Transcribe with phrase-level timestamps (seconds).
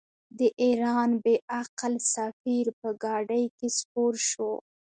[0.39, 4.51] د ایران بې عقل سفیر په ګاډۍ کې سپور شو.